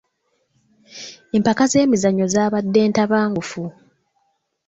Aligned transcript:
Empaka 1.35 1.63
z'emizannyo 1.71 2.25
zaabadde 2.33 2.81
ntabangufu. 2.87 3.63